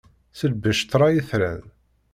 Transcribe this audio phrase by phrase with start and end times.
[0.39, 1.63] Selbec ṭṭṛa itran.